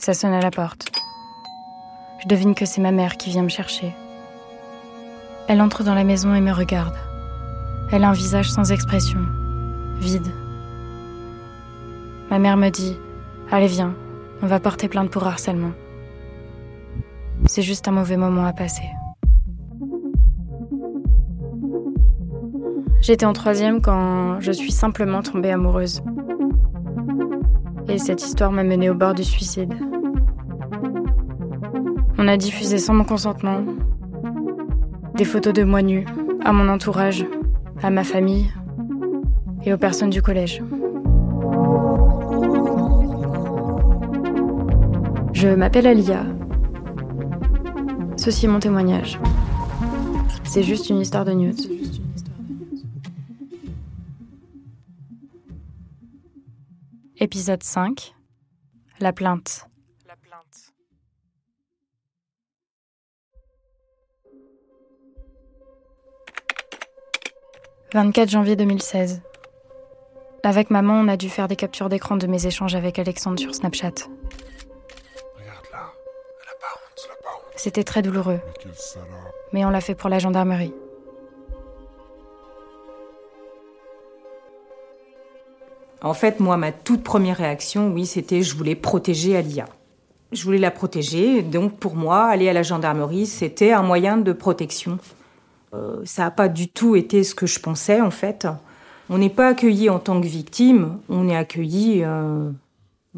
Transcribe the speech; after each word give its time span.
Ça 0.00 0.14
sonne 0.14 0.32
à 0.32 0.40
la 0.40 0.50
porte. 0.50 0.90
Je 2.22 2.26
devine 2.26 2.54
que 2.54 2.64
c'est 2.64 2.80
ma 2.80 2.90
mère 2.90 3.18
qui 3.18 3.28
vient 3.28 3.42
me 3.42 3.50
chercher. 3.50 3.92
Elle 5.46 5.60
entre 5.60 5.84
dans 5.84 5.94
la 5.94 6.04
maison 6.04 6.34
et 6.34 6.40
me 6.40 6.52
regarde. 6.52 6.94
Elle 7.92 8.04
a 8.04 8.08
un 8.08 8.14
visage 8.14 8.50
sans 8.50 8.72
expression, 8.72 9.20
vide. 9.98 10.32
Ma 12.30 12.38
mère 12.38 12.56
me 12.56 12.70
dit 12.70 12.96
Allez, 13.50 13.66
viens, 13.66 13.94
on 14.40 14.46
va 14.46 14.58
porter 14.58 14.88
plainte 14.88 15.10
pour 15.10 15.26
harcèlement. 15.26 15.72
C'est 17.44 17.60
juste 17.60 17.86
un 17.86 17.92
mauvais 17.92 18.16
moment 18.16 18.46
à 18.46 18.54
passer. 18.54 18.88
J'étais 23.02 23.26
en 23.26 23.34
troisième 23.34 23.82
quand 23.82 24.40
je 24.40 24.52
suis 24.52 24.72
simplement 24.72 25.20
tombée 25.20 25.50
amoureuse. 25.50 26.02
Et 27.90 27.98
cette 27.98 28.22
histoire 28.22 28.52
m'a 28.52 28.62
menée 28.62 28.88
au 28.88 28.94
bord 28.94 29.14
du 29.14 29.24
suicide. 29.24 29.74
On 32.18 32.28
a 32.28 32.36
diffusé 32.36 32.78
sans 32.78 32.94
mon 32.94 33.02
consentement 33.02 33.64
des 35.16 35.24
photos 35.24 35.52
de 35.52 35.64
moi 35.64 35.82
nue 35.82 36.06
à 36.44 36.52
mon 36.52 36.68
entourage, 36.68 37.26
à 37.82 37.90
ma 37.90 38.04
famille 38.04 38.48
et 39.64 39.72
aux 39.72 39.76
personnes 39.76 40.10
du 40.10 40.22
collège. 40.22 40.62
Je 45.32 45.48
m'appelle 45.48 45.88
Alia. 45.88 46.24
Ceci 48.16 48.46
est 48.46 48.48
mon 48.48 48.60
témoignage. 48.60 49.18
C'est 50.44 50.62
juste 50.62 50.90
une 50.90 51.00
histoire 51.00 51.24
de 51.24 51.32
news. 51.32 51.54
Épisode 57.32 57.62
5 57.62 58.16
La 58.98 59.12
plainte. 59.12 59.68
La 60.08 60.16
plainte. 60.16 60.72
«24 67.94 68.28
janvier 68.28 68.56
2016. 68.56 69.22
Avec 70.42 70.70
maman, 70.70 70.94
on 70.94 71.06
a 71.06 71.16
dû 71.16 71.30
faire 71.30 71.46
des 71.46 71.54
captures 71.54 71.88
d'écran 71.88 72.16
de 72.16 72.26
mes 72.26 72.48
échanges 72.48 72.74
avec 72.74 72.98
Alexandre 72.98 73.38
sur 73.38 73.54
Snapchat. 73.54 73.92
C'était 77.54 77.84
très 77.84 78.02
douloureux. 78.02 78.40
Mais 79.52 79.64
on 79.64 79.70
l'a 79.70 79.80
fait 79.80 79.94
pour 79.94 80.10
la 80.10 80.18
gendarmerie. 80.18 80.74
En 86.02 86.14
fait, 86.14 86.40
moi, 86.40 86.56
ma 86.56 86.72
toute 86.72 87.02
première 87.02 87.36
réaction, 87.36 87.92
oui, 87.92 88.06
c'était 88.06 88.42
je 88.42 88.56
voulais 88.56 88.74
protéger 88.74 89.36
Alia. 89.36 89.66
Je 90.32 90.44
voulais 90.44 90.58
la 90.58 90.70
protéger, 90.70 91.42
donc 91.42 91.78
pour 91.78 91.96
moi, 91.96 92.26
aller 92.26 92.48
à 92.48 92.52
la 92.52 92.62
gendarmerie, 92.62 93.26
c'était 93.26 93.72
un 93.72 93.82
moyen 93.82 94.16
de 94.16 94.32
protection. 94.32 94.98
Euh, 95.74 95.96
ça 96.04 96.22
n'a 96.22 96.30
pas 96.30 96.48
du 96.48 96.68
tout 96.68 96.96
été 96.96 97.22
ce 97.24 97.34
que 97.34 97.46
je 97.46 97.60
pensais, 97.60 98.00
en 98.00 98.10
fait. 98.10 98.46
On 99.08 99.18
n'est 99.18 99.30
pas 99.30 99.48
accueilli 99.48 99.90
en 99.90 99.98
tant 99.98 100.20
que 100.20 100.26
victime, 100.26 100.98
on 101.08 101.28
est 101.28 101.36
accueilli 101.36 102.02
euh, 102.04 102.50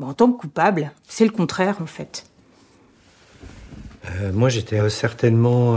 en 0.00 0.14
tant 0.14 0.32
que 0.32 0.40
coupable. 0.40 0.90
C'est 1.06 1.24
le 1.24 1.30
contraire, 1.30 1.76
en 1.82 1.86
fait. 1.86 2.24
Euh, 4.10 4.32
moi, 4.32 4.48
j'étais 4.48 4.88
certainement 4.90 5.76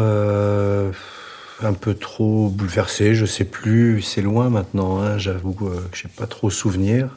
un 1.61 1.73
peu 1.73 1.93
trop 1.93 2.49
bouleversé. 2.49 3.15
Je 3.15 3.25
sais 3.25 3.45
plus, 3.45 4.01
c'est 4.01 4.21
loin 4.21 4.49
maintenant. 4.49 5.01
Hein, 5.01 5.17
J'avoue 5.17 5.53
que 5.53 5.65
j'ai 5.93 6.09
pas 6.09 6.27
trop 6.27 6.49
souvenir. 6.49 7.09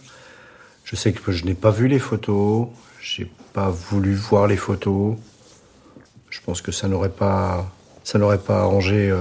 Je 0.84 0.97
sais 0.97 1.12
que 1.12 1.33
je 1.33 1.44
n'ai 1.44 1.55
pas 1.55 1.70
vu 1.70 1.89
les 1.89 1.98
photos. 1.98 2.69
J'ai 3.00 3.31
pas 3.53 3.70
voulu 3.70 4.14
voir 4.14 4.47
les 4.47 4.56
photos. 4.56 5.16
Je 6.31 6.41
pense 6.44 6.62
que 6.62 6.72
ça 6.72 6.89
n'aurait 6.89 7.09
pas, 7.09 7.70
ça 8.04 8.19
n'aurait 8.19 8.38
pas 8.38 8.60
arrangé 8.60 9.12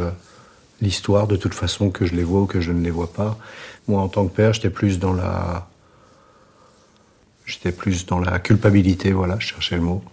l'histoire 0.81 1.27
de 1.27 1.35
toute 1.35 1.53
façon 1.53 1.89
que 1.89 2.05
je 2.05 2.13
les 2.13 2.23
vois 2.23 2.41
ou 2.41 2.45
que 2.45 2.61
je 2.61 2.71
ne 2.71 2.83
les 2.83 2.91
vois 2.91 3.11
pas. 3.11 3.37
Moi, 3.87 4.01
en 4.01 4.07
tant 4.07 4.27
que 4.27 4.35
père, 4.35 4.53
j'étais 4.53 4.69
plus 4.69 4.99
dans 4.99 5.13
la, 5.13 5.67
j'étais 7.45 7.71
plus 7.71 8.05
dans 8.05 8.19
la 8.19 8.39
culpabilité. 8.39 9.11
Voilà, 9.11 9.37
je 9.39 9.47
cherchais 9.47 9.75
le 9.75 9.81
mot. 9.81 10.03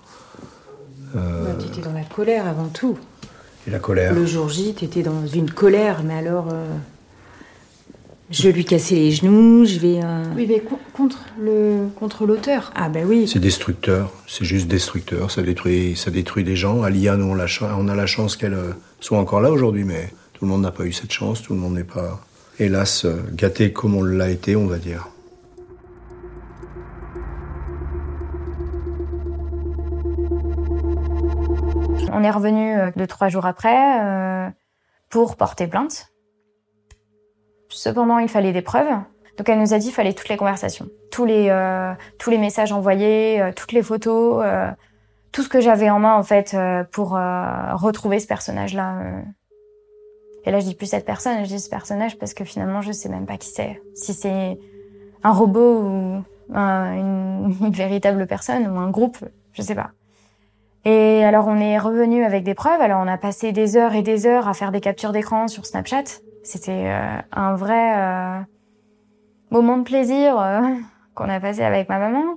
Euh... 1.17 1.57
Tu 1.59 1.67
étais 1.67 1.81
dans 1.81 1.93
la 1.93 2.05
colère 2.05 2.47
avant 2.47 2.69
tout. 2.69 2.99
Et 3.67 3.71
la 3.71 3.79
colère 3.79 4.15
Le 4.15 4.27
jour 4.27 4.49
J, 4.49 4.75
tu 4.77 4.85
étais 4.85 5.03
dans 5.03 5.27
une 5.27 5.51
colère, 5.51 6.03
mais 6.05 6.15
alors. 6.15 6.49
Euh... 6.53 6.77
Je 8.31 8.49
lui 8.49 8.65
casser 8.65 8.97
les 8.97 9.13
genoux, 9.13 9.65
je 9.67 9.79
vais. 9.79 10.01
Euh... 10.03 10.25
Oui, 10.35 10.47
mais 10.49 10.63
contre 10.95 11.19
le 11.39 11.89
contre 11.95 12.27
l'auteur. 12.27 12.73
Ah 12.75 12.89
ben 12.89 13.07
oui. 13.07 13.29
C'est 13.29 13.39
destructeur, 13.39 14.11
c'est 14.27 14.47
juste 14.47 14.67
destructeur. 14.67 15.31
Ça 15.31 15.43
détruit, 15.43 15.95
ça 15.95 16.11
détruit 16.11 16.43
des 16.43 16.57
gens. 16.57 16.83
Alia, 16.83 17.17
nous 17.17 17.27
on, 17.27 17.35
la, 17.35 17.47
on 17.79 17.87
a 17.87 17.95
la 17.95 18.07
chance 18.07 18.37
qu'elle 18.37 18.55
euh, 18.55 18.73
soit 19.01 19.19
encore 19.19 19.41
là 19.41 19.51
aujourd'hui, 19.51 19.85
mais 19.85 20.13
tout 20.33 20.47
le 20.47 20.51
monde 20.51 20.63
n'a 20.63 20.73
pas 20.73 20.85
eu 20.85 20.93
cette 20.93 21.13
chance. 21.13 21.43
Tout 21.43 21.53
le 21.53 21.61
monde 21.61 21.75
n'est 21.75 21.85
pas, 21.85 22.25
hélas, 22.59 23.07
gâté 23.35 23.73
comme 23.73 23.95
on 23.95 24.03
l'a 24.03 24.31
été, 24.31 24.57
on 24.57 24.67
va 24.67 24.79
dire. 24.79 25.09
On 32.15 32.23
est 32.23 32.31
revenu 32.31 32.79
euh, 32.79 32.91
deux, 32.95 33.09
trois 33.09 33.29
jours 33.29 33.45
après 33.45 34.01
euh, 34.01 34.49
pour 35.11 35.37
porter 35.37 35.67
plainte. 35.67 36.13
Cependant, 37.69 38.19
il 38.19 38.29
fallait 38.29 38.53
des 38.53 38.63
preuves. 38.63 38.95
Donc 39.37 39.49
elle 39.49 39.59
nous 39.59 39.75
a 39.75 39.79
dit 39.79 39.87
qu'il 39.87 39.95
fallait 39.95 40.13
toutes 40.13 40.29
les 40.29 40.37
conversations, 40.37 40.89
tous 41.11 41.25
les, 41.25 41.49
euh, 41.51 41.93
tous 42.21 42.31
les 42.31 42.39
messages 42.39 42.71
envoyés, 42.71 43.51
toutes 43.57 43.73
les 43.73 43.83
photos, 43.83 44.45
tout 45.33 45.43
ce 45.43 45.49
que 45.49 45.61
j'avais 45.61 45.91
en 45.91 45.99
main 45.99 46.15
en 46.15 46.23
fait 46.23 46.57
pour 46.93 47.11
retrouver 47.11 48.21
ce 48.21 48.29
personnage-là. 48.29 49.01
Et 50.45 50.53
là, 50.53 50.61
je 50.61 50.67
dis 50.67 50.77
plus 50.77 50.87
cette 50.87 51.05
personne, 51.05 51.45
je 51.45 51.49
dis 51.49 51.59
ce 51.59 51.69
personnage 51.69 52.17
parce 52.17 52.33
que 52.33 52.45
finalement, 52.45 52.81
je 52.81 52.93
sais 52.93 53.09
même 53.09 53.27
pas 53.27 53.37
qui 53.37 53.49
c'est. 53.49 53.83
Si 53.97 54.15
c'est 54.15 54.57
un 55.25 55.33
robot 55.33 55.81
ou 55.81 56.23
un, 56.55 56.93
une, 56.93 57.55
véritable 57.73 58.29
personne 58.29 58.69
ou 58.69 58.79
un 58.79 58.91
groupe, 58.91 59.19
je 59.53 59.63
sais 59.63 59.75
pas. 59.75 59.91
Et 60.85 61.25
alors 61.25 61.47
on 61.49 61.59
est 61.59 61.79
revenu 61.79 62.25
avec 62.25 62.45
des 62.45 62.55
preuves. 62.55 62.81
Alors 62.81 63.01
on 63.03 63.09
a 63.09 63.17
passé 63.17 63.53
des 63.53 63.77
heures 63.77 63.95
et 63.95 64.03
des 64.03 64.27
heures 64.27 64.49
à 64.49 64.55
faire 64.55 64.73
des 64.73 64.81
captures 64.81 65.13
d'écran 65.13 65.49
sur 65.49 65.65
Snapchat. 65.67 66.05
C'était 66.43 66.85
euh, 66.87 67.19
un 67.33 67.55
vrai 67.55 67.97
euh, 67.97 68.41
moment 69.55 69.79
de 69.79 69.85
plaisir 69.85 70.39
euh, 70.39 70.61
qu'on 71.15 71.29
a 71.29 71.41
passé 71.41 71.63
avec 71.63 71.89
ma 71.89 71.99
maman. 71.99 72.37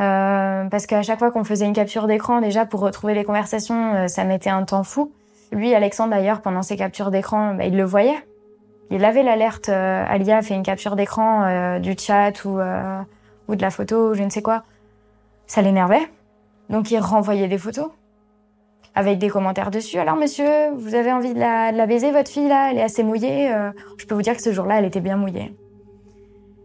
Euh, 0.00 0.68
parce 0.68 0.86
qu'à 0.86 1.02
chaque 1.02 1.18
fois 1.18 1.30
qu'on 1.30 1.44
faisait 1.44 1.66
une 1.66 1.72
capture 1.72 2.06
d'écran, 2.06 2.40
déjà 2.40 2.66
pour 2.66 2.80
retrouver 2.80 3.14
les 3.14 3.24
conversations, 3.24 3.94
euh, 3.94 4.06
ça 4.08 4.24
mettait 4.24 4.50
un 4.50 4.64
temps 4.64 4.82
fou. 4.82 5.12
Lui, 5.52 5.74
Alexandre 5.74 6.10
d'ailleurs, 6.10 6.40
pendant 6.40 6.62
ses 6.62 6.76
captures 6.76 7.10
d'écran, 7.10 7.54
bah, 7.54 7.64
il 7.64 7.76
le 7.76 7.84
voyait. 7.84 8.18
Il 8.90 9.04
avait 9.04 9.22
l'alerte. 9.22 9.68
Alia 9.70 10.38
a 10.38 10.42
fait 10.42 10.54
une 10.54 10.62
capture 10.62 10.96
d'écran 10.96 11.78
du 11.78 11.94
chat 11.96 12.44
ou, 12.44 12.58
ou 13.48 13.56
de 13.56 13.62
la 13.62 13.70
photo, 13.70 14.10
ou 14.10 14.14
je 14.14 14.22
ne 14.22 14.28
sais 14.28 14.42
quoi. 14.42 14.64
Ça 15.46 15.62
l'énervait. 15.62 16.10
Donc 16.72 16.90
il 16.90 16.98
renvoyait 16.98 17.48
des 17.48 17.58
photos 17.58 17.90
avec 18.94 19.18
des 19.18 19.28
commentaires 19.28 19.70
dessus. 19.70 19.98
Alors 19.98 20.16
monsieur, 20.16 20.70
vous 20.74 20.94
avez 20.94 21.12
envie 21.12 21.34
de 21.34 21.38
la, 21.38 21.70
la 21.70 21.86
baiser, 21.86 22.10
votre 22.10 22.30
fille 22.30 22.48
là? 22.48 22.70
Elle 22.70 22.78
est 22.78 22.82
assez 22.82 23.04
mouillée. 23.04 23.52
Euh, 23.52 23.70
je 23.98 24.06
peux 24.06 24.14
vous 24.14 24.22
dire 24.22 24.34
que 24.34 24.42
ce 24.42 24.52
jour-là, 24.52 24.78
elle 24.78 24.86
était 24.86 25.00
bien 25.00 25.16
mouillée. 25.16 25.54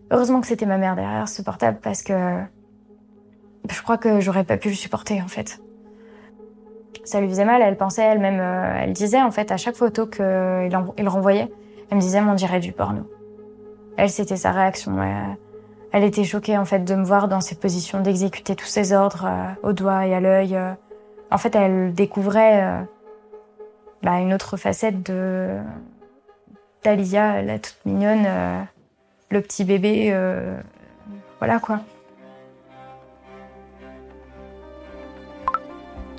Heureusement 0.09 0.39
que 0.39 0.47
c'était 0.47 0.65
ma 0.65 0.77
mère 0.77 0.95
derrière 0.95 1.27
ce 1.27 1.41
portable 1.41 1.79
parce 1.83 2.01
que 2.01 2.13
je 3.69 3.81
crois 3.81 3.97
que 3.97 4.21
j'aurais 4.21 4.45
pas 4.45 4.55
pu 4.55 4.69
le 4.69 4.75
supporter 4.75 5.21
en 5.21 5.27
fait. 5.27 5.61
Ça 7.03 7.19
lui 7.19 7.27
faisait 7.27 7.45
mal, 7.45 7.61
elle 7.61 7.77
pensait 7.77 8.03
elle-même, 8.03 8.39
euh, 8.39 8.83
elle 8.83 8.93
disait 8.93 9.21
en 9.21 9.31
fait 9.31 9.51
à 9.51 9.57
chaque 9.57 9.75
photo 9.75 10.07
qu'il 10.07 10.23
il 10.97 11.09
renvoyait, 11.09 11.51
elle 11.89 11.97
me 11.97 12.01
disait 12.01 12.21
on 12.21 12.33
dirait 12.33 12.61
du 12.61 12.71
porno. 12.71 13.09
Elle, 13.97 14.09
c'était 14.09 14.37
sa 14.37 14.51
réaction. 14.51 14.97
Elle 15.93 16.03
était 16.03 16.23
choquée 16.23 16.57
en 16.57 16.65
fait 16.65 16.79
de 16.79 16.95
me 16.95 17.03
voir 17.03 17.27
dans 17.27 17.41
ces 17.41 17.55
positions 17.55 18.01
d'exécuter 18.01 18.55
tous 18.55 18.65
ses 18.65 18.93
ordres 18.93 19.25
euh, 19.25 19.69
au 19.69 19.73
doigt 19.73 20.05
et 20.05 20.13
à 20.13 20.19
l'œil. 20.19 20.55
Euh. 20.55 20.73
En 21.31 21.37
fait, 21.37 21.55
elle 21.55 21.93
découvrait 21.93 22.63
euh, 22.63 22.81
bah, 24.03 24.19
une 24.19 24.33
autre 24.33 24.57
facette 24.57 25.03
de 25.03 25.57
d'Alia, 26.83 27.41
la 27.41 27.59
toute 27.59 27.77
mignonne, 27.85 28.23
euh, 28.25 28.61
le 29.29 29.41
petit 29.41 29.65
bébé, 29.65 30.09
euh, 30.11 30.57
voilà 31.39 31.59
quoi. 31.59 31.81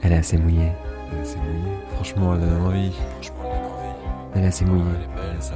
Elle 0.03 0.13
est 0.13 0.19
assez 0.19 0.37
mouillée. 0.37 0.73
Elle 1.11 1.19
est 1.19 1.23
assez 1.23 1.39
mouillée. 1.39 1.79
Franchement, 1.95 2.35
elle 2.35 2.41
donne 2.41 2.67
envie. 2.67 2.93
Franchement, 2.93 3.45
elle 3.45 3.61
donne 3.61 3.73
envie. 3.73 4.35
Elle 4.35 4.45
est 4.45 4.47
assez 4.49 4.65
mouillée. 4.65 4.85
Elle 4.95 5.03
est 5.03 5.31
belle, 5.33 5.43
ça. 5.43 5.55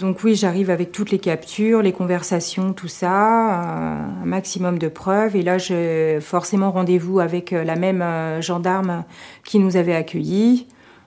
Donc 0.00 0.24
oui, 0.24 0.34
j'arrive 0.34 0.70
avec 0.70 0.92
toutes 0.92 1.10
les 1.10 1.18
captures, 1.18 1.82
les 1.82 1.92
conversations, 1.92 2.72
tout 2.72 2.88
ça, 2.88 3.10
euh, 3.10 4.22
un 4.22 4.24
maximum 4.24 4.78
de 4.78 4.88
preuves. 4.88 5.36
Et 5.36 5.42
là, 5.42 5.58
j'ai 5.58 6.20
forcément 6.22 6.70
rendez-vous 6.70 7.20
avec 7.20 7.52
euh, 7.52 7.64
la 7.64 7.76
même 7.76 8.00
euh, 8.00 8.40
gendarme 8.40 9.04
qui 9.44 9.58
nous 9.58 9.76
avait 9.76 9.94
accueillis. 9.94 10.66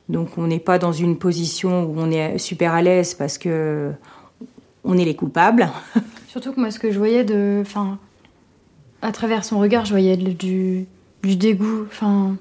Donc 0.10 0.38
on 0.38 0.46
n'est 0.46 0.60
pas 0.60 0.78
dans 0.78 0.92
une 0.92 1.18
position 1.18 1.86
où 1.86 1.96
on 1.98 2.12
est 2.12 2.38
super 2.38 2.76
à 2.76 2.84
l'aise 2.84 3.16
parce 3.16 3.40
que 3.40 3.92
on 4.84 4.96
est 4.96 5.06
les 5.06 5.16
coupables. 5.16 5.70
Surtout 6.28 6.54
que 6.54 6.60
moi, 6.60 6.70
ce 6.70 6.78
que 6.78 6.92
je 6.92 7.00
voyais 7.00 7.24
de, 7.24 7.62
enfin, 7.62 7.98
à 9.02 9.12
travers 9.12 9.44
son 9.44 9.58
regard, 9.58 9.86
je 9.86 9.92
voyais 9.92 10.18
du, 10.18 10.86
du 11.24 11.36
dégoût. 11.36 11.86
Enfin, 11.88 12.36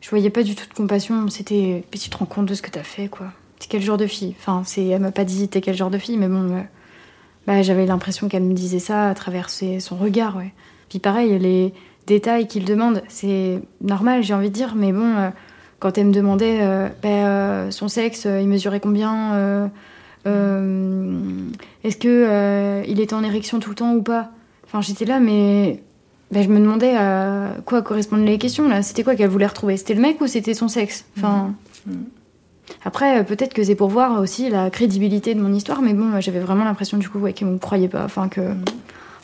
je 0.00 0.10
voyais 0.10 0.30
pas 0.30 0.42
du 0.42 0.56
tout 0.56 0.66
de 0.68 0.74
compassion. 0.74 1.28
C'était, 1.28 1.84
tu 1.92 2.10
te 2.10 2.16
rends 2.16 2.26
compte 2.26 2.46
de 2.46 2.54
ce 2.54 2.62
que 2.62 2.70
t'as 2.70 2.82
fait, 2.82 3.06
quoi. 3.06 3.28
T'es 3.58 3.66
quel 3.68 3.82
genre 3.82 3.96
de 3.96 4.06
fille? 4.06 4.34
Enfin, 4.38 4.62
c'est, 4.64 4.86
elle 4.86 5.00
m'a 5.00 5.12
pas 5.12 5.24
dit 5.24 5.48
t'es 5.48 5.60
quel 5.60 5.76
genre 5.76 5.90
de 5.90 5.98
fille, 5.98 6.16
mais 6.16 6.28
bon, 6.28 6.64
bah, 7.46 7.62
j'avais 7.62 7.86
l'impression 7.86 8.28
qu'elle 8.28 8.42
me 8.42 8.54
disait 8.54 8.78
ça 8.78 9.08
à 9.08 9.14
travers 9.14 9.48
son 9.50 9.96
regard, 9.96 10.36
ouais. 10.36 10.52
Puis 10.88 10.98
pareil, 10.98 11.38
les 11.38 11.72
détails 12.06 12.46
qu'il 12.46 12.64
demande, 12.64 13.02
c'est 13.08 13.60
normal, 13.80 14.22
j'ai 14.22 14.34
envie 14.34 14.48
de 14.50 14.54
dire, 14.54 14.74
mais 14.74 14.92
bon, 14.92 15.16
euh, 15.16 15.30
quand 15.78 15.96
elle 15.98 16.06
me 16.06 16.12
demandait 16.12 16.58
euh, 16.60 16.88
bah, 17.02 17.08
euh, 17.08 17.70
son 17.70 17.88
sexe, 17.88 18.26
il 18.26 18.48
mesurait 18.48 18.80
combien 18.80 19.70
Est-ce 20.24 21.96
que 21.96 22.82
il 22.86 23.00
était 23.00 23.14
en 23.14 23.22
érection 23.22 23.60
tout 23.60 23.70
le 23.70 23.76
temps 23.76 23.94
ou 23.94 24.02
pas? 24.02 24.30
Enfin, 24.66 24.80
j'étais 24.80 25.04
là, 25.04 25.20
mais 25.20 25.82
bah, 26.30 26.42
je 26.42 26.48
me 26.48 26.58
demandais 26.58 26.96
à 26.96 27.54
quoi 27.64 27.82
correspondaient 27.82 28.26
les 28.26 28.38
questions 28.38 28.68
là? 28.68 28.82
C'était 28.82 29.04
quoi 29.04 29.14
qu'elle 29.14 29.30
voulait 29.30 29.46
retrouver? 29.46 29.76
C'était 29.76 29.94
le 29.94 30.02
mec 30.02 30.20
ou 30.20 30.26
c'était 30.26 30.54
son 30.54 30.68
sexe? 30.68 31.04
Enfin. 31.16 31.54
Mm. 31.86 31.92
Après, 32.84 33.24
peut-être 33.24 33.54
que 33.54 33.62
c'est 33.62 33.74
pour 33.74 33.88
voir 33.88 34.20
aussi 34.20 34.50
la 34.50 34.70
crédibilité 34.70 35.34
de 35.34 35.40
mon 35.40 35.52
histoire, 35.52 35.82
mais 35.82 35.94
bon, 35.94 36.20
j'avais 36.20 36.40
vraiment 36.40 36.64
l'impression 36.64 36.98
du 36.98 37.08
coup 37.08 37.18
ouais, 37.18 37.32
qu'ils 37.32 37.46
me 37.46 37.58
croyaient 37.58 37.88
pas. 37.88 38.04
Enfin, 38.04 38.28
que 38.28 38.54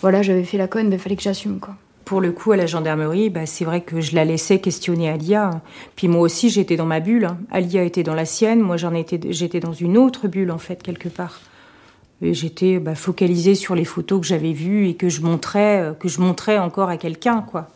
voilà, 0.01 0.23
j'avais 0.23 0.45
fait 0.45 0.59
la 0.59 0.69
conne, 0.69 0.93
il 0.93 0.99
fallait 0.99 1.17
que 1.17 1.23
j'assume 1.23 1.59
quoi. 1.61 1.75
Pour 2.05 2.21
le 2.21 2.33
coup, 2.33 2.53
à 2.53 2.57
la 2.57 2.67
gendarmerie, 2.67 3.31
bah, 3.31 3.47
c'est 3.47 3.65
vrai 3.65 3.81
que 3.81 4.03
je 4.03 4.15
la 4.15 4.27
laissais 4.27 4.59
questionner 4.59 5.09
Alia. 5.09 5.63
Puis 5.97 6.07
moi 6.07 6.21
aussi, 6.21 6.51
j'étais 6.51 6.77
dans 6.77 6.85
ma 6.85 7.01
bulle. 7.01 7.29
Alia 7.51 7.83
était 7.83 8.03
dans 8.03 8.15
la 8.15 8.27
sienne, 8.27 8.61
moi 8.61 8.77
j'en 8.77 8.93
étais, 8.93 9.19
j'étais 9.31 9.61
dans 9.61 9.73
une 9.73 9.97
autre 9.97 10.29
bulle 10.29 10.51
en 10.51 10.59
fait 10.59 10.83
quelque 10.83 11.09
part. 11.09 11.41
Et 12.21 12.35
j'étais 12.35 12.79
bah, 12.79 12.95
focalisée 12.95 13.55
sur 13.55 13.75
les 13.75 13.87
photos 13.87 14.21
que 14.21 14.27
j'avais 14.27 14.53
vues 14.53 14.89
et 14.89 14.95
que 14.95 15.09
je 15.09 15.23
montrais, 15.23 15.81
euh, 15.81 15.93
que 15.95 16.09
je 16.09 16.21
montrais 16.21 16.59
encore 16.59 16.91
à 16.91 16.99
quelqu'un, 16.99 17.41
quoi. 17.41 17.69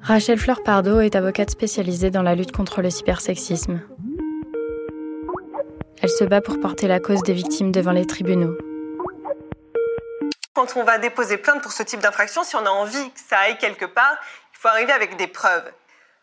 Rachel 0.00 0.38
Fleur 0.38 0.62
Pardo 0.62 1.00
est 1.00 1.16
avocate 1.16 1.50
spécialisée 1.50 2.10
dans 2.10 2.22
la 2.22 2.34
lutte 2.34 2.52
contre 2.52 2.82
le 2.82 2.90
cybersexisme. 2.90 3.80
Elle 6.00 6.08
se 6.08 6.24
bat 6.24 6.40
pour 6.40 6.60
porter 6.60 6.86
la 6.86 7.00
cause 7.00 7.22
des 7.22 7.32
victimes 7.32 7.72
devant 7.72 7.92
les 7.92 8.06
tribunaux. 8.06 8.56
Quand 10.54 10.76
on 10.76 10.84
va 10.84 10.98
déposer 10.98 11.36
plainte 11.36 11.62
pour 11.62 11.72
ce 11.72 11.82
type 11.82 12.00
d'infraction, 12.00 12.44
si 12.44 12.56
on 12.56 12.64
a 12.64 12.70
envie 12.70 13.10
que 13.10 13.20
ça 13.28 13.38
aille 13.38 13.58
quelque 13.58 13.84
part, 13.84 14.16
il 14.54 14.58
faut 14.58 14.68
arriver 14.68 14.92
avec 14.92 15.16
des 15.16 15.26
preuves. 15.26 15.70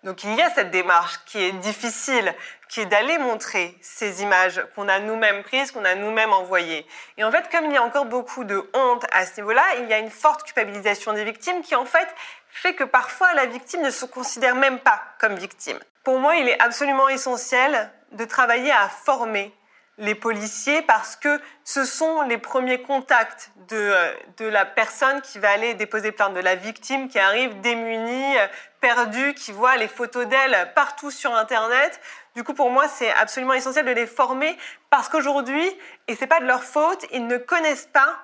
Donc 0.03 0.23
il 0.23 0.35
y 0.35 0.41
a 0.41 0.49
cette 0.51 0.71
démarche 0.71 1.19
qui 1.25 1.39
est 1.39 1.51
difficile, 1.53 2.33
qui 2.69 2.81
est 2.81 2.85
d'aller 2.85 3.17
montrer 3.17 3.77
ces 3.81 4.21
images 4.21 4.65
qu'on 4.75 4.87
a 4.87 4.99
nous-mêmes 4.99 5.43
prises, 5.43 5.71
qu'on 5.71 5.85
a 5.85 5.95
nous-mêmes 5.95 6.33
envoyées. 6.33 6.85
Et 7.17 7.23
en 7.23 7.31
fait, 7.31 7.49
comme 7.51 7.65
il 7.65 7.73
y 7.73 7.77
a 7.77 7.83
encore 7.83 8.05
beaucoup 8.05 8.43
de 8.43 8.69
honte 8.73 9.05
à 9.11 9.25
ce 9.25 9.39
niveau-là, 9.39 9.63
il 9.79 9.87
y 9.87 9.93
a 9.93 9.99
une 9.99 10.09
forte 10.09 10.43
culpabilisation 10.43 11.13
des 11.13 11.23
victimes 11.23 11.61
qui 11.61 11.75
en 11.75 11.85
fait 11.85 12.07
fait 12.49 12.73
que 12.73 12.85
parfois 12.85 13.33
la 13.33 13.45
victime 13.45 13.81
ne 13.81 13.91
se 13.91 14.05
considère 14.05 14.55
même 14.55 14.79
pas 14.79 15.01
comme 15.19 15.35
victime. 15.35 15.77
Pour 16.03 16.19
moi, 16.19 16.35
il 16.37 16.47
est 16.47 16.61
absolument 16.61 17.09
essentiel 17.09 17.91
de 18.11 18.25
travailler 18.25 18.71
à 18.71 18.87
former 18.87 19.53
les 19.97 20.15
policiers 20.15 20.81
parce 20.81 21.15
que 21.15 21.39
ce 21.63 21.85
sont 21.85 22.23
les 22.23 22.37
premiers 22.37 22.81
contacts 22.81 23.51
de, 23.69 23.77
euh, 23.77 24.13
de 24.37 24.45
la 24.45 24.65
personne 24.65 25.21
qui 25.21 25.39
va 25.39 25.51
aller 25.51 25.73
déposer 25.73 26.11
plainte, 26.11 26.33
de 26.33 26.41
la 26.41 26.55
victime 26.55 27.07
qui 27.07 27.17
arrive 27.17 27.61
démunie, 27.61 28.37
euh, 28.37 28.47
perdue, 28.81 29.33
qui 29.33 29.51
voit 29.51 29.77
les 29.77 29.87
photos 29.87 30.27
d'elle 30.27 30.71
partout 30.75 31.11
sur 31.11 31.33
Internet. 31.33 31.99
Du 32.35 32.43
coup, 32.43 32.53
pour 32.53 32.69
moi, 32.69 32.87
c'est 32.89 33.11
absolument 33.13 33.53
essentiel 33.53 33.85
de 33.85 33.91
les 33.91 34.05
former 34.05 34.57
parce 34.89 35.07
qu'aujourd'hui, 35.07 35.65
et 36.07 36.15
c'est 36.15 36.27
pas 36.27 36.41
de 36.41 36.45
leur 36.45 36.63
faute, 36.63 37.05
ils 37.11 37.25
ne 37.25 37.37
connaissent 37.37 37.89
pas 37.91 38.19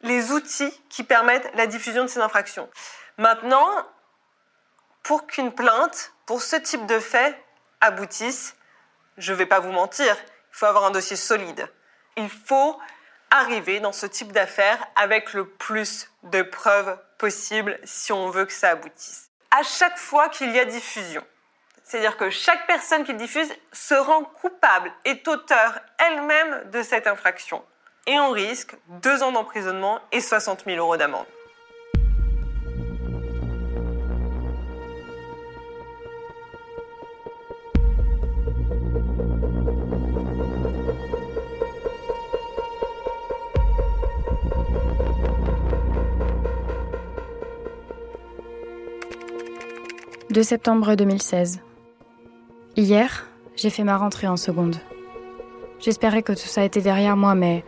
les 0.00 0.32
outils 0.32 0.72
qui 0.88 1.04
permettent 1.04 1.50
la 1.54 1.66
diffusion 1.66 2.02
de 2.02 2.08
ces 2.08 2.20
infractions. 2.20 2.68
Maintenant, 3.18 3.68
pour 5.04 5.26
qu'une 5.26 5.52
plainte, 5.52 6.12
pour 6.26 6.42
ce 6.42 6.56
type 6.56 6.86
de 6.86 6.98
fait, 6.98 7.40
aboutisse, 7.80 8.56
je 9.18 9.32
vais 9.32 9.46
pas 9.46 9.60
vous 9.60 9.72
mentir, 9.72 10.16
il 10.52 10.56
faut 10.58 10.66
avoir 10.66 10.84
un 10.84 10.90
dossier 10.90 11.16
solide. 11.16 11.68
Il 12.16 12.28
faut 12.28 12.78
arriver 13.30 13.80
dans 13.80 13.92
ce 13.92 14.06
type 14.06 14.32
d'affaires 14.32 14.86
avec 14.94 15.32
le 15.32 15.46
plus 15.46 16.10
de 16.24 16.42
preuves 16.42 16.98
possible 17.18 17.78
si 17.84 18.12
on 18.12 18.28
veut 18.28 18.44
que 18.44 18.52
ça 18.52 18.70
aboutisse. 18.70 19.30
À 19.50 19.62
chaque 19.62 19.98
fois 19.98 20.28
qu'il 20.28 20.50
y 20.50 20.58
a 20.58 20.64
diffusion, 20.64 21.24
c'est-à-dire 21.84 22.16
que 22.16 22.30
chaque 22.30 22.66
personne 22.66 23.04
qui 23.04 23.14
diffuse 23.14 23.48
se 23.72 23.94
rend 23.94 24.24
coupable, 24.24 24.92
est 25.04 25.26
auteur 25.28 25.78
elle-même 25.98 26.70
de 26.70 26.82
cette 26.82 27.06
infraction. 27.06 27.64
Et 28.06 28.18
on 28.18 28.30
risque 28.30 28.74
deux 28.88 29.22
ans 29.22 29.32
d'emprisonnement 29.32 30.00
et 30.10 30.20
60 30.20 30.64
000 30.66 30.78
euros 30.78 30.96
d'amende. 30.96 31.26
«2 50.32 50.42
septembre 50.42 50.94
2016. 50.94 51.60
Hier, 52.74 53.26
j'ai 53.54 53.68
fait 53.68 53.84
ma 53.84 53.98
rentrée 53.98 54.28
en 54.28 54.38
seconde. 54.38 54.76
J'espérais 55.78 56.22
que 56.22 56.32
tout 56.32 56.48
ça 56.48 56.64
était 56.64 56.80
derrière 56.80 57.18
moi, 57.18 57.34
mais 57.34 57.62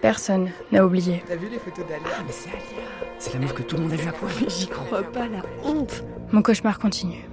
personne 0.00 0.52
n'a 0.70 0.86
oublié. 0.86 1.24
T'as 1.26 1.34
vu 1.34 1.48
les 1.48 1.58
photos 1.58 1.84
d'Alia 1.88 2.06
Ah, 2.16 2.22
mais 2.24 2.30
c'est 2.30 2.50
Alia 2.50 2.86
C'est 3.18 3.34
la 3.34 3.40
meuf 3.40 3.52
que 3.52 3.62
tout 3.62 3.74
le 3.74 3.82
monde 3.82 3.92
a 3.94 3.96
vu 3.96 4.08
à 4.08 4.12
poil. 4.12 4.30
Mais 4.40 4.48
j'y 4.48 4.68
crois 4.68 5.02
pas, 5.02 5.26
la 5.26 5.40
honte? 5.64 6.04
Mon 6.30 6.40
cauchemar 6.40 6.78
continue. 6.78 7.24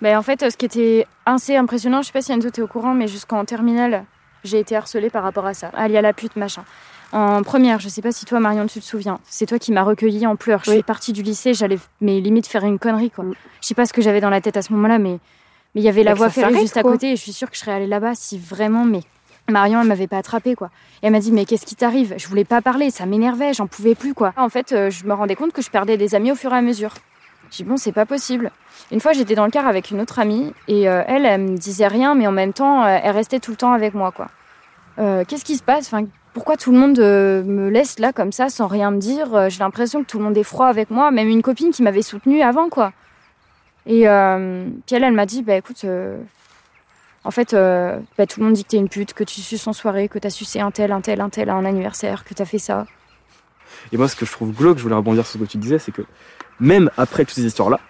Ben, 0.00 0.16
en 0.16 0.22
fait, 0.22 0.50
ce 0.50 0.56
qui 0.56 0.64
était 0.64 1.06
assez 1.26 1.54
impressionnant, 1.54 2.00
je 2.00 2.06
sais 2.06 2.12
pas 2.14 2.22
si 2.22 2.32
Anto 2.32 2.48
était 2.48 2.62
au 2.62 2.66
courant, 2.66 2.94
mais 2.94 3.08
jusqu'en 3.08 3.44
terminale, 3.44 4.06
j'ai 4.42 4.60
été 4.60 4.74
harcelée 4.74 5.10
par 5.10 5.22
rapport 5.22 5.44
à 5.44 5.52
ça. 5.52 5.68
Alia 5.74 6.00
la 6.00 6.14
pute, 6.14 6.36
machin. 6.36 6.64
En 7.12 7.42
première, 7.42 7.78
je 7.78 7.88
sais 7.88 8.02
pas 8.02 8.12
si 8.12 8.24
toi, 8.24 8.40
Marion, 8.40 8.66
tu 8.66 8.80
te 8.80 8.84
souviens, 8.84 9.20
c'est 9.24 9.46
toi 9.46 9.58
qui 9.58 9.72
m'as 9.72 9.82
recueillie 9.82 10.26
en 10.26 10.36
pleurs. 10.36 10.62
Je 10.64 10.72
suis 10.72 10.82
partie 10.82 11.12
du 11.12 11.22
lycée, 11.22 11.54
j'allais 11.54 11.78
mais 12.00 12.20
limite 12.20 12.46
faire 12.46 12.64
une 12.64 12.78
connerie, 12.78 13.10
quoi. 13.10 13.24
Je 13.60 13.66
sais 13.66 13.74
pas 13.74 13.86
ce 13.86 13.92
que 13.92 14.02
j'avais 14.02 14.20
dans 14.20 14.30
la 14.30 14.40
tête 14.40 14.56
à 14.56 14.62
ce 14.62 14.72
moment-là, 14.72 14.98
mais 14.98 15.18
mais 15.74 15.82
il 15.82 15.84
y 15.84 15.88
avait 15.88 16.04
la 16.04 16.14
voie 16.14 16.30
ferrée 16.30 16.58
juste 16.58 16.78
à 16.78 16.82
côté 16.82 17.12
et 17.12 17.16
je 17.16 17.20
suis 17.20 17.34
sûre 17.34 17.50
que 17.50 17.54
je 17.54 17.60
serais 17.60 17.72
allée 17.72 17.86
là-bas 17.86 18.14
si 18.14 18.38
vraiment, 18.38 18.84
mais 18.84 19.00
Marion, 19.48 19.82
elle 19.82 19.86
m'avait 19.86 20.06
pas 20.06 20.16
attrapée, 20.18 20.54
quoi. 20.54 20.70
Et 21.02 21.06
elle 21.06 21.12
m'a 21.12 21.20
dit, 21.20 21.32
mais 21.32 21.44
qu'est-ce 21.44 21.66
qui 21.66 21.76
t'arrive? 21.76 22.14
Je 22.16 22.26
voulais 22.28 22.44
pas 22.44 22.62
parler, 22.62 22.90
ça 22.90 23.04
m'énervait, 23.04 23.52
j'en 23.52 23.66
pouvais 23.66 23.94
plus, 23.94 24.14
quoi. 24.14 24.32
En 24.36 24.48
fait, 24.48 24.72
euh, 24.72 24.90
je 24.90 25.04
me 25.04 25.12
rendais 25.12 25.36
compte 25.36 25.52
que 25.52 25.60
je 25.62 25.70
perdais 25.70 25.96
des 25.98 26.14
amis 26.14 26.32
au 26.32 26.34
fur 26.34 26.52
et 26.52 26.56
à 26.56 26.62
mesure. 26.62 26.94
J'ai 27.50 27.62
dit, 27.62 27.68
bon, 27.68 27.76
c'est 27.76 27.92
pas 27.92 28.06
possible. 28.06 28.50
Une 28.90 29.00
fois, 29.00 29.12
j'étais 29.12 29.34
dans 29.34 29.44
le 29.44 29.50
car 29.50 29.66
avec 29.68 29.90
une 29.90 30.00
autre 30.00 30.18
amie 30.18 30.52
et 30.66 30.88
euh, 30.88 31.02
elle, 31.06 31.26
elle 31.26 31.42
me 31.42 31.56
disait 31.58 31.86
rien, 31.86 32.14
mais 32.14 32.26
en 32.26 32.32
même 32.32 32.52
temps, 32.52 32.84
euh, 32.84 32.98
elle 33.02 33.14
restait 33.14 33.38
tout 33.38 33.50
le 33.52 33.56
temps 33.56 33.72
avec 33.72 33.94
moi, 33.94 34.10
quoi. 34.12 34.28
Euh, 34.98 35.24
Qu'est-ce 35.28 35.44
qui 35.44 35.56
se 35.56 35.62
passe? 35.62 35.92
Enfin, 35.92 36.06
Pourquoi 36.36 36.58
tout 36.58 36.70
le 36.70 36.76
monde 36.76 36.98
euh, 36.98 37.42
me 37.44 37.70
laisse 37.70 37.98
là 37.98 38.12
comme 38.12 38.30
ça 38.30 38.50
sans 38.50 38.66
rien 38.66 38.90
me 38.90 38.98
dire 38.98 39.34
Euh, 39.34 39.48
J'ai 39.48 39.60
l'impression 39.60 40.02
que 40.04 40.06
tout 40.06 40.18
le 40.18 40.24
monde 40.24 40.36
est 40.36 40.42
froid 40.42 40.66
avec 40.66 40.90
moi, 40.90 41.10
même 41.10 41.28
une 41.28 41.40
copine 41.40 41.70
qui 41.70 41.82
m'avait 41.82 42.02
soutenue 42.02 42.42
avant, 42.42 42.68
quoi. 42.68 42.92
Et 43.86 44.06
euh, 44.06 44.66
puis 44.84 44.96
elle, 44.96 45.04
elle 45.04 45.14
m'a 45.14 45.24
dit, 45.24 45.42
bah 45.42 45.56
écoute, 45.56 45.86
en 47.24 47.30
fait, 47.30 47.54
euh, 47.54 47.98
bah, 48.18 48.26
tout 48.26 48.40
le 48.40 48.44
monde 48.44 48.52
dit 48.52 48.64
que 48.64 48.68
t'es 48.68 48.76
une 48.76 48.90
pute, 48.90 49.14
que 49.14 49.24
tu 49.24 49.40
suces 49.40 49.66
en 49.66 49.72
soirée, 49.72 50.10
que 50.10 50.18
t'as 50.18 50.28
sucé 50.28 50.60
un 50.60 50.70
tel, 50.70 50.92
un 50.92 51.00
tel, 51.00 51.22
un 51.22 51.30
tel 51.30 51.48
à 51.48 51.54
un 51.54 51.64
anniversaire, 51.64 52.22
que 52.22 52.34
t'as 52.34 52.44
fait 52.44 52.58
ça. 52.58 52.86
Et 53.90 53.96
moi, 53.96 54.06
ce 54.06 54.14
que 54.14 54.26
je 54.26 54.32
trouve 54.32 54.52
glauque, 54.52 54.76
je 54.76 54.82
voulais 54.82 54.94
rebondir 54.94 55.24
sur 55.26 55.40
ce 55.40 55.44
que 55.46 55.50
tu 55.50 55.56
disais, 55.56 55.78
c'est 55.78 55.92
que 55.92 56.02
même 56.60 56.90
après 56.98 57.24
toutes 57.24 57.36
ces 57.36 57.46
histoires-là, 57.46 57.80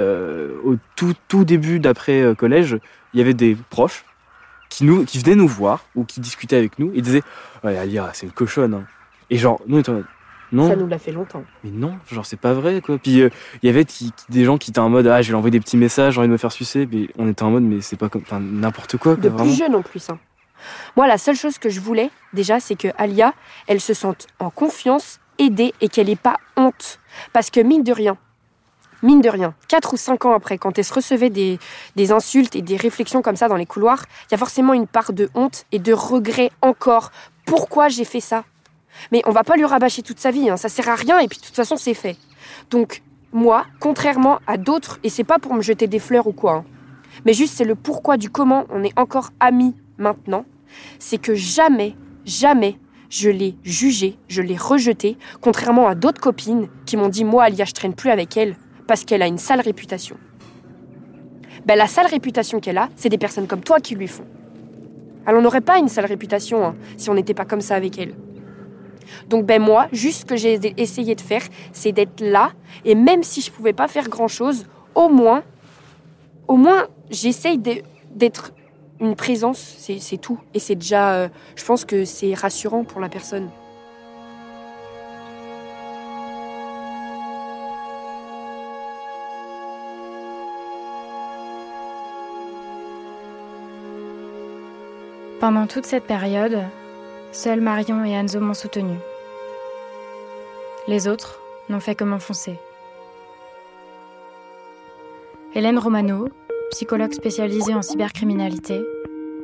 au 0.00 0.74
tout, 0.96 1.14
tout 1.28 1.44
début 1.44 1.78
d'après 1.78 2.34
collège, 2.36 2.76
il 3.14 3.18
y 3.18 3.22
avait 3.22 3.34
des 3.34 3.56
proches 3.70 4.04
qui, 4.68 4.84
nous, 4.84 5.04
qui 5.04 5.18
venaient 5.18 5.34
nous 5.36 5.48
voir 5.48 5.84
ou 5.94 6.04
qui 6.04 6.20
discutaient 6.20 6.56
avec 6.56 6.78
nous 6.78 6.90
et 6.94 7.00
disaient 7.02 7.22
Ouais, 7.64 7.76
Alia, 7.76 8.10
c'est 8.12 8.26
une 8.26 8.32
cochonne. 8.32 8.74
hein. 8.74 8.84
Et 9.30 9.36
genre, 9.36 9.60
nous, 9.66 9.76
on 9.76 9.80
était 9.80 9.90
en 9.90 9.94
mode, 9.94 10.04
non, 10.52 10.68
Ça 10.68 10.76
nous 10.76 10.86
l'a 10.86 10.98
fait 10.98 11.12
longtemps. 11.12 11.44
mais 11.62 11.70
non, 11.70 11.98
genre, 12.10 12.24
c'est 12.24 12.38
pas 12.40 12.54
vrai, 12.54 12.80
quoi. 12.80 12.96
Puis 12.98 13.20
euh, 13.20 13.28
il 13.62 13.66
y 13.66 13.68
avait 13.68 13.84
qui- 13.84 14.12
qui- 14.12 14.24
des 14.30 14.44
gens 14.44 14.56
qui 14.56 14.70
étaient 14.70 14.78
en 14.78 14.88
mode 14.88 15.06
Ah, 15.06 15.20
je 15.20 15.26
vais 15.28 15.32
lui 15.32 15.36
envoyer 15.36 15.50
des 15.50 15.60
petits 15.60 15.76
messages, 15.76 16.14
j'ai 16.14 16.18
envie 16.20 16.28
de 16.28 16.32
me 16.32 16.38
faire 16.38 16.52
sucer. 16.52 16.88
Mais 16.90 17.08
on 17.18 17.28
était 17.28 17.42
en 17.42 17.50
mode 17.50 17.64
Mais 17.64 17.80
c'est 17.82 17.96
pas 17.96 18.08
comme. 18.08 18.22
Enfin, 18.22 18.40
n'importe 18.40 18.96
quoi, 18.96 19.14
quoi, 19.14 19.22
De 19.22 19.28
vraiment. 19.28 19.44
plus 19.44 19.58
jeune 19.58 19.74
en 19.74 19.82
plus. 19.82 20.08
hein. 20.08 20.18
Moi, 20.96 21.06
la 21.06 21.18
seule 21.18 21.36
chose 21.36 21.58
que 21.58 21.68
je 21.68 21.80
voulais, 21.80 22.10
déjà, 22.32 22.58
c'est 22.60 22.74
que 22.76 22.88
Alia, 22.96 23.32
elle 23.66 23.80
se 23.80 23.94
sente 23.94 24.26
en 24.38 24.50
confiance, 24.50 25.20
aidée 25.38 25.72
et 25.80 25.88
qu'elle 25.88 26.06
n'ait 26.08 26.16
pas 26.16 26.36
honte. 26.56 26.98
Parce 27.32 27.50
que 27.50 27.60
mine 27.60 27.82
de 27.84 27.92
rien, 27.92 28.16
mine 29.02 29.20
de 29.20 29.28
rien, 29.28 29.54
4 29.68 29.94
ou 29.94 29.96
5 29.96 30.24
ans 30.24 30.34
après, 30.34 30.58
quand 30.58 30.78
elle 30.78 30.84
se 30.84 30.94
recevait 30.94 31.30
des, 31.30 31.58
des 31.96 32.12
insultes 32.12 32.56
et 32.56 32.62
des 32.62 32.76
réflexions 32.76 33.22
comme 33.22 33.36
ça 33.36 33.48
dans 33.48 33.56
les 33.56 33.66
couloirs, 33.66 34.04
il 34.26 34.32
y 34.32 34.34
a 34.34 34.38
forcément 34.38 34.74
une 34.74 34.86
part 34.86 35.12
de 35.12 35.30
honte 35.34 35.66
et 35.72 35.78
de 35.78 35.92
regret 35.92 36.50
encore. 36.62 37.10
Pourquoi 37.46 37.88
j'ai 37.88 38.04
fait 38.04 38.20
ça? 38.20 38.44
Mais 39.12 39.22
on 39.26 39.30
va 39.30 39.44
pas 39.44 39.56
lui 39.56 39.64
rabâcher 39.64 40.02
toute 40.02 40.18
sa 40.18 40.30
vie, 40.30 40.50
hein. 40.50 40.56
ça 40.56 40.68
sert 40.68 40.88
à 40.88 40.94
rien 40.94 41.18
et 41.18 41.28
puis 41.28 41.38
de 41.38 41.44
toute 41.44 41.54
façon 41.54 41.76
c'est 41.76 41.94
fait. 41.94 42.16
Donc 42.70 43.02
moi, 43.32 43.66
contrairement 43.80 44.40
à 44.46 44.56
d'autres, 44.56 44.98
et 45.04 45.08
c'est 45.08 45.24
pas 45.24 45.38
pour 45.38 45.54
me 45.54 45.62
jeter 45.62 45.86
des 45.86 45.98
fleurs 45.98 46.26
ou 46.26 46.32
quoi, 46.32 46.54
hein, 46.54 46.64
mais 47.24 47.32
juste 47.32 47.54
c'est 47.56 47.64
le 47.64 47.74
pourquoi 47.74 48.16
du 48.16 48.30
comment 48.30 48.66
on 48.70 48.82
est 48.82 48.98
encore 48.98 49.30
amis 49.40 49.74
maintenant, 49.98 50.44
c'est 50.98 51.18
que 51.18 51.34
jamais, 51.34 51.94
jamais 52.24 52.78
je 53.10 53.30
l'ai 53.30 53.56
jugé, 53.62 54.18
je 54.28 54.42
l'ai 54.42 54.56
rejeté, 54.56 55.16
contrairement 55.40 55.88
à 55.88 55.94
d'autres 55.94 56.20
copines 56.20 56.68
qui 56.84 56.96
m'ont 56.96 57.08
dit 57.08 57.24
moi 57.24 57.44
Alia 57.44 57.64
je 57.64 57.72
traîne 57.72 57.94
plus 57.94 58.10
avec 58.10 58.36
elle 58.36 58.56
parce 58.88 59.04
qu'elle 59.04 59.22
a 59.22 59.28
une 59.28 59.38
sale 59.38 59.60
réputation. 59.60 60.16
Ben, 61.66 61.76
la 61.76 61.86
sale 61.86 62.06
réputation 62.06 62.58
qu'elle 62.58 62.78
a, 62.78 62.88
c'est 62.96 63.10
des 63.10 63.18
personnes 63.18 63.46
comme 63.46 63.60
toi 63.60 63.78
qui 63.78 63.94
lui 63.94 64.08
font. 64.08 64.24
Elle 65.26 65.38
n'aurait 65.38 65.60
pas 65.60 65.78
une 65.78 65.88
sale 65.88 66.06
réputation 66.06 66.64
hein, 66.64 66.74
si 66.96 67.10
on 67.10 67.14
n'était 67.14 67.34
pas 67.34 67.44
comme 67.44 67.60
ça 67.60 67.76
avec 67.76 67.98
elle. 67.98 68.14
Donc 69.28 69.44
ben 69.44 69.60
moi, 69.60 69.88
juste 69.92 70.20
ce 70.20 70.24
que 70.24 70.36
j'ai 70.36 70.58
essayé 70.80 71.14
de 71.14 71.20
faire, 71.20 71.42
c'est 71.72 71.92
d'être 71.92 72.20
là. 72.20 72.52
Et 72.84 72.94
même 72.94 73.22
si 73.22 73.42
je 73.42 73.50
pouvais 73.50 73.74
pas 73.74 73.88
faire 73.88 74.08
grand 74.08 74.28
chose, 74.28 74.66
au 74.94 75.08
moins, 75.08 75.42
au 76.46 76.56
moins, 76.56 76.86
j'essaye 77.10 77.58
d'être 77.58 78.52
une 79.00 79.14
présence. 79.14 79.76
C'est 79.78 80.18
tout. 80.18 80.38
Et 80.54 80.58
c'est 80.58 80.74
déjà, 80.74 81.12
euh, 81.12 81.28
je 81.56 81.64
pense 81.64 81.84
que 81.84 82.06
c'est 82.06 82.32
rassurant 82.32 82.84
pour 82.84 83.00
la 83.00 83.10
personne. 83.10 83.50
Pendant 95.40 95.68
toute 95.68 95.84
cette 95.84 96.08
période, 96.08 96.58
seuls 97.30 97.60
Marion 97.60 98.04
et 98.04 98.18
Anzo 98.18 98.40
m'ont 98.40 98.54
soutenu. 98.54 98.96
Les 100.88 101.06
autres 101.06 101.38
n'ont 101.68 101.78
fait 101.78 101.94
que 101.94 102.02
m'enfoncer. 102.02 102.58
Hélène 105.54 105.78
Romano, 105.78 106.28
psychologue 106.70 107.12
spécialisée 107.12 107.72
en 107.72 107.82
cybercriminalité, 107.82 108.80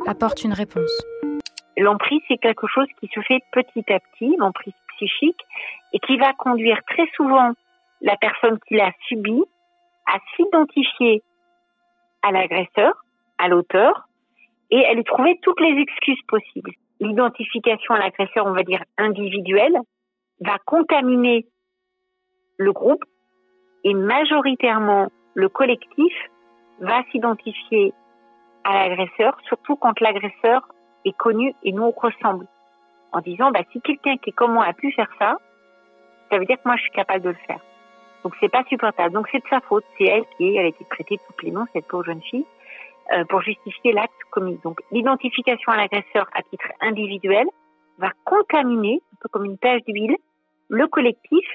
apporte 0.05 0.43
une 0.43 0.53
réponse. 0.53 0.91
L'emprise, 1.77 2.23
c'est 2.27 2.39
quelque 2.39 2.67
chose 2.67 2.89
qui 2.99 3.09
se 3.15 3.21
fait 3.21 3.45
petit 3.53 3.85
à 3.93 4.01
petit, 4.01 4.35
l'emprise 4.37 4.75
psychique, 4.97 5.41
et 5.93 6.01
qui 6.01 6.17
va 6.17 6.33
conduire 6.33 6.81
très 6.89 7.07
souvent 7.15 7.53
la 8.01 8.17
personne 8.17 8.59
qui 8.67 8.75
l'a 8.75 8.91
subi 9.07 9.41
à 10.07 10.19
s'identifier 10.35 11.23
à 12.23 12.33
l'agresseur, 12.33 13.05
à 13.39 13.47
l'auteur, 13.47 14.09
et 14.75 14.85
elle 14.91 15.05
trouvait 15.05 15.39
toutes 15.41 15.61
les 15.61 15.81
excuses 15.81 16.21
possibles. 16.27 16.73
L'identification 16.99 17.95
à 17.95 17.99
l'agresseur, 17.99 18.45
on 18.45 18.55
va 18.55 18.65
dire 18.65 18.83
individuelle, 18.99 19.79
va 20.41 20.59
contaminer 20.67 21.47
le 22.57 22.73
groupe 22.73 23.05
et 23.85 23.95
majoritairement 23.95 25.13
le 25.35 25.49
collectif 25.49 26.13
va 26.81 27.05
s'identifier 27.13 27.93
à 28.65 28.89
l'agresseur, 28.89 29.37
surtout 29.47 29.77
quand 29.77 30.01
l'agresseur 30.01 30.67
est 31.05 31.17
connu 31.17 31.55
et 31.63 31.71
nous 31.71 31.93
ressemble. 31.93 32.49
En 33.13 33.21
disant, 33.21 33.53
bah, 33.53 33.61
si 33.71 33.81
quelqu'un 33.81 34.17
qui 34.17 34.31
est 34.31 34.33
comme 34.33 34.55
moi 34.55 34.65
a 34.65 34.73
pu 34.73 34.91
faire 34.91 35.11
ça, 35.21 35.37
ça 36.33 36.39
veut 36.39 36.47
dire 36.47 36.57
que 36.57 36.67
moi 36.67 36.75
je 36.77 36.83
suis 36.83 36.91
capable 36.91 37.23
de 37.23 37.29
le 37.29 37.39
faire. 37.47 37.61
Donc 38.25 38.35
c'est 38.41 38.49
pas 38.49 38.65
supportable. 38.65 39.15
Donc 39.15 39.29
c'est 39.31 39.39
de 39.39 39.49
sa 39.49 39.61
faute. 39.61 39.85
C'est 39.99 40.07
elle 40.07 40.25
qui 40.37 40.57
elle 40.57 40.65
a 40.65 40.69
été 40.69 40.85
traitée 40.91 41.15
de 41.17 41.21
tous 41.29 41.47
les 41.47 41.53
noms, 41.53 41.67
cette 41.73 41.87
pauvre 41.87 42.07
jeune 42.07 42.23
fille. 42.23 42.47
Euh, 43.13 43.23
pour 43.27 43.43
justifier 43.43 43.93
l'acte 43.93 44.15
commis. 44.31 44.59
Donc 44.65 44.81
l'identification 44.91 45.73
à 45.73 45.77
l'agresseur 45.77 46.27
à 46.33 46.43
titre 46.43 46.65
individuel 46.81 47.47
va 47.99 48.11
contaminer, 48.25 49.03
un 49.13 49.17
peu 49.21 49.29
comme 49.29 49.45
une 49.45 49.59
tache 49.59 49.83
d'huile, 49.87 50.17
le 50.71 50.87
collectif 50.87 51.47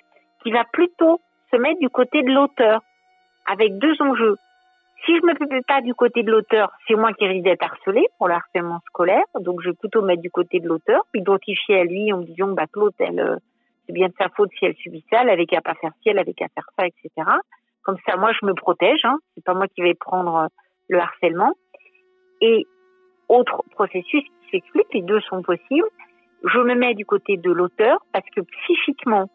qui 0.43 0.51
va 0.51 0.63
plutôt 0.71 1.19
se 1.51 1.57
mettre 1.57 1.79
du 1.79 1.89
côté 1.89 2.21
de 2.21 2.29
l'auteur, 2.29 2.81
avec 3.47 3.79
deux 3.79 3.99
enjeux. 3.99 4.37
Si 5.05 5.17
je 5.17 5.25
me 5.25 5.33
mets 5.49 5.61
pas 5.67 5.81
du 5.81 5.95
côté 5.95 6.21
de 6.21 6.29
l'auteur, 6.29 6.71
c'est 6.87 6.93
moi 6.93 7.13
qui 7.13 7.25
risque 7.25 7.45
d'être 7.45 7.63
harcelé 7.63 8.05
pour 8.19 8.27
le 8.27 8.35
harcèlement 8.35 8.81
scolaire, 8.85 9.25
donc 9.39 9.61
je 9.63 9.69
vais 9.69 9.75
plutôt 9.75 10.03
mettre 10.03 10.21
du 10.21 10.29
côté 10.29 10.59
de 10.59 10.67
l'auteur, 10.67 11.01
m'identifier 11.15 11.79
à 11.79 11.83
lui 11.83 12.13
en 12.13 12.19
me 12.19 12.25
disant 12.25 12.49
bah 12.49 12.65
elle, 12.99 13.19
euh, 13.19 13.37
c'est 13.87 13.93
bien 13.93 14.09
de 14.09 14.13
sa 14.19 14.29
faute 14.29 14.51
si 14.59 14.65
elle 14.65 14.75
subit 14.75 15.03
ça, 15.09 15.23
elle 15.23 15.31
avait 15.31 15.47
qu'à 15.47 15.61
pas 15.61 15.73
faire 15.73 15.93
ci, 16.03 16.09
elle 16.09 16.19
avait 16.19 16.33
qu'à 16.33 16.47
faire 16.53 16.69
ça, 16.77 16.85
etc. 16.85 17.09
Comme 17.81 17.97
ça, 18.05 18.17
moi, 18.17 18.31
je 18.39 18.45
me 18.45 18.53
protège. 18.53 19.03
Hein. 19.03 19.17
C'est 19.33 19.43
pas 19.43 19.55
moi 19.55 19.67
qui 19.67 19.81
vais 19.81 19.95
prendre 19.95 20.35
euh, 20.35 20.47
le 20.89 20.99
harcèlement. 20.99 21.53
Et 22.41 22.67
autre 23.29 23.63
processus 23.71 24.23
qui 24.23 24.49
s'explique, 24.51 24.93
les 24.93 25.01
deux 25.01 25.21
sont 25.21 25.41
possibles. 25.41 25.87
Je 26.43 26.59
me 26.59 26.75
mets 26.75 26.93
du 26.95 27.05
côté 27.05 27.37
de 27.37 27.51
l'auteur 27.51 27.99
parce 28.11 28.25
que 28.35 28.41
psychiquement, 28.41 29.29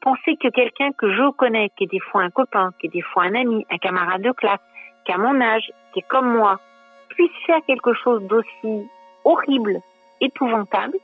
penser 0.00 0.36
que 0.36 0.48
quelqu'un 0.48 0.90
que 0.92 1.10
je 1.10 1.30
connais, 1.32 1.70
qui 1.76 1.84
est 1.84 1.88
des 1.88 2.00
fois 2.00 2.22
un 2.22 2.30
copain, 2.30 2.70
qui 2.78 2.86
est 2.88 2.90
des 2.90 3.02
fois 3.02 3.24
un 3.24 3.34
ami, 3.34 3.64
un 3.70 3.78
camarade 3.78 4.22
de 4.22 4.32
classe, 4.32 4.60
qui 5.04 5.12
a 5.12 5.18
mon 5.18 5.40
âge, 5.40 5.70
qui 5.92 6.00
est 6.00 6.08
comme 6.08 6.32
moi, 6.36 6.60
puisse 7.08 7.30
faire 7.46 7.60
quelque 7.66 7.94
chose 7.94 8.22
d'aussi 8.24 8.88
horrible, 9.24 9.80
épouvantable, 10.20 10.98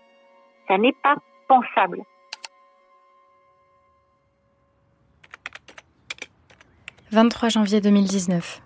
ça 0.66 0.76
n'est 0.78 0.94
pas 1.02 1.16
pensable. 1.46 2.02
«23 7.10 7.48
janvier 7.48 7.80
2019. 7.80 8.60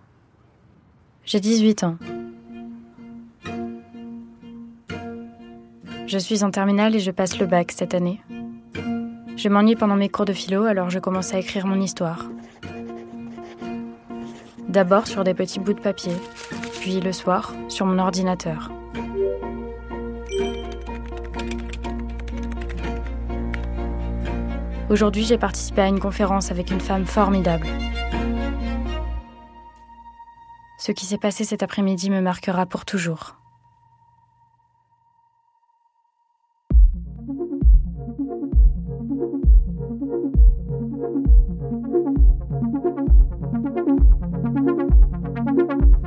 J'ai 1.24 1.38
18 1.40 1.84
ans. 1.84 1.96
Je 6.06 6.18
suis 6.18 6.42
en 6.42 6.50
terminale 6.50 6.96
et 6.96 7.00
je 7.00 7.10
passe 7.10 7.38
le 7.38 7.46
bac 7.46 7.72
cette 7.72 7.94
année. 7.94 8.20
Je 9.36 9.48
m'ennuie 9.48 9.76
pendant 9.76 9.96
mes 9.96 10.08
cours 10.08 10.24
de 10.24 10.32
philo, 10.32 10.64
alors 10.64 10.90
je 10.90 10.98
commence 10.98 11.32
à 11.32 11.38
écrire 11.38 11.66
mon 11.66 11.80
histoire. 11.80 12.28
D'abord 14.68 15.06
sur 15.06 15.22
des 15.22 15.34
petits 15.34 15.60
bouts 15.60 15.74
de 15.74 15.80
papier, 15.80 16.12
puis 16.80 17.00
le 17.00 17.12
soir 17.12 17.54
sur 17.68 17.86
mon 17.86 17.98
ordinateur. 17.98 18.72
Aujourd'hui, 24.90 25.24
j'ai 25.24 25.38
participé 25.38 25.82
à 25.82 25.88
une 25.88 26.00
conférence 26.00 26.50
avec 26.50 26.70
une 26.70 26.80
femme 26.80 27.06
formidable, 27.06 27.66
ce 30.84 30.90
qui 30.90 31.06
s'est 31.06 31.16
passé 31.16 31.44
cet 31.44 31.62
après-midi 31.62 32.10
me 32.10 32.20
marquera 32.20 32.66
pour 32.66 32.84
toujours. 32.84 33.36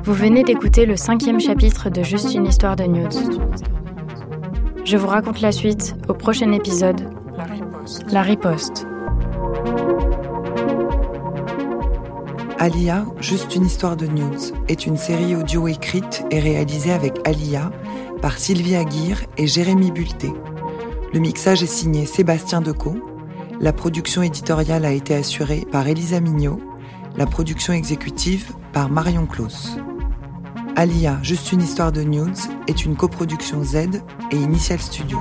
Vous 0.02 0.12
venez 0.12 0.44
d'écouter 0.44 0.84
le 0.84 0.96
cinquième 0.96 1.40
chapitre 1.40 1.88
de 1.88 2.02
Juste 2.02 2.34
une 2.34 2.44
histoire 2.44 2.76
de 2.76 2.84
news. 2.84 3.08
Je 4.84 4.98
vous 4.98 5.08
raconte 5.08 5.40
la 5.40 5.52
suite 5.52 5.96
au 6.06 6.12
prochain 6.12 6.52
épisode, 6.52 7.00
La 8.10 8.20
riposte. 8.20 8.86
Alia, 12.66 13.06
juste 13.20 13.54
une 13.54 13.64
histoire 13.64 13.96
de 13.96 14.08
news, 14.08 14.52
est 14.66 14.86
une 14.86 14.96
série 14.96 15.36
audio 15.36 15.68
écrite 15.68 16.24
et 16.32 16.40
réalisée 16.40 16.90
avec 16.90 17.12
Alia 17.24 17.70
par 18.20 18.38
Sylvie 18.38 18.74
Aguirre 18.74 19.20
et 19.36 19.46
Jérémy 19.46 19.92
Bulté. 19.92 20.32
Le 21.14 21.20
mixage 21.20 21.62
est 21.62 21.68
signé 21.68 22.06
Sébastien 22.06 22.60
Decaux. 22.60 22.98
La 23.60 23.72
production 23.72 24.20
éditoriale 24.22 24.84
a 24.84 24.90
été 24.90 25.14
assurée 25.14 25.64
par 25.70 25.86
Elisa 25.86 26.18
Mignot. 26.18 26.58
La 27.16 27.26
production 27.26 27.72
exécutive 27.72 28.50
par 28.72 28.90
Marion 28.90 29.26
Claus. 29.26 29.78
Alia, 30.74 31.20
juste 31.22 31.52
une 31.52 31.62
histoire 31.62 31.92
de 31.92 32.02
news, 32.02 32.34
est 32.66 32.84
une 32.84 32.96
coproduction 32.96 33.62
Z 33.62 33.76
et 34.32 34.36
Initial 34.36 34.80
Studio. 34.80 35.20